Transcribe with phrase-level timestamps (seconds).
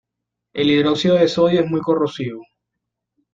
[0.55, 2.43] El hidróxido de sodio es muy corrosivo.